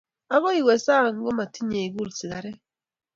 Akoi 0.35 0.57
iwe 0.61 0.75
sang' 0.85 1.19
ngotimache 1.19 1.79
ikul 1.87 2.09
sigaret. 2.17 2.59